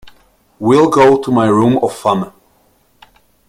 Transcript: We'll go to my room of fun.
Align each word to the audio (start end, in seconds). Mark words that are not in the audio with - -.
We'll 0.57 0.89
go 0.89 1.21
to 1.21 1.31
my 1.31 1.45
room 1.45 1.77
of 1.77 1.95
fun. 1.95 2.33